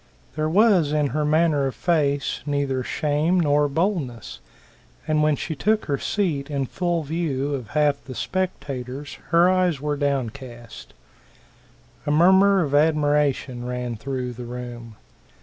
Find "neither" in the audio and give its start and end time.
2.47-2.81